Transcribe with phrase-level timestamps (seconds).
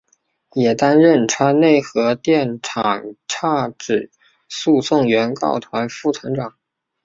[0.53, 4.09] 也担任川内核电厂差止
[4.49, 6.55] 诉讼原告团副团长。